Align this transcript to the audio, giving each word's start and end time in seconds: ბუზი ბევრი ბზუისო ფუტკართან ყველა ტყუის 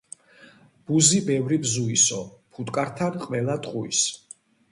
ბუზი 0.91 1.19
ბევრი 1.27 1.59
ბზუისო 1.67 2.17
ფუტკართან 2.55 3.21
ყველა 3.29 3.61
ტყუის 3.67 4.01